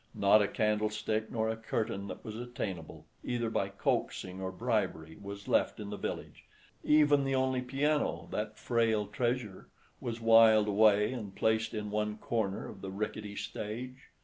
[0.15, 5.47] Not a candlestick nor a curtain that was attainable, either by coaxing or bribery, was
[5.47, 6.45] left in the village;
[6.83, 9.67] even the only piano, that frail treasure,
[9.99, 14.09] was wiled away and placed in one corner of the rickety stage.